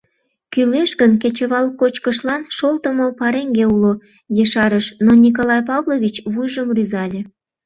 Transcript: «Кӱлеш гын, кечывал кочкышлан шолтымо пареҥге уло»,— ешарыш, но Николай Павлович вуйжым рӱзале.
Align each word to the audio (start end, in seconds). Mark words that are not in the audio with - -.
«Кӱлеш 0.53 0.91
гын, 0.99 1.11
кечывал 1.21 1.65
кочкышлан 1.79 2.41
шолтымо 2.57 3.07
пареҥге 3.19 3.65
уло»,— 3.75 3.93
ешарыш, 4.43 4.85
но 5.05 5.11
Николай 5.23 5.61
Павлович 5.69 6.15
вуйжым 6.33 6.69
рӱзале. 6.77 7.21